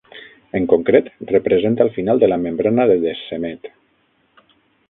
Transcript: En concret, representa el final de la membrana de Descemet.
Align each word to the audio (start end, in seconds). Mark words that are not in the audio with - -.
En 0.59 0.63
concret, 0.71 1.11
representa 1.33 1.87
el 1.87 1.93
final 1.99 2.23
de 2.25 2.31
la 2.31 2.41
membrana 2.47 2.89
de 2.93 2.99
Descemet. 3.07 3.73